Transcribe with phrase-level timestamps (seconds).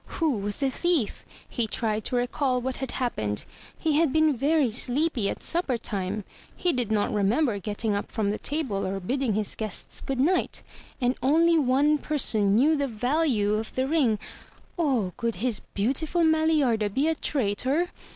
[0.19, 1.23] Who was the thief?
[1.47, 3.45] He tried to recall what had happened.
[3.77, 6.23] He had been very sleepy at supper time.
[6.57, 10.63] He did not remember getting up from the table or bidding his guests good night.
[10.99, 14.17] And only one person knew the value of the ring—!
[14.79, 17.89] Oh, could his beautiful Maliarda be a traitor?